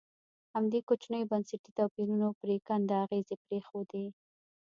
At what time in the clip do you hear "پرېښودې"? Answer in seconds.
3.45-4.05